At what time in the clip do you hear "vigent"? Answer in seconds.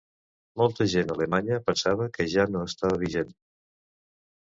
3.05-3.37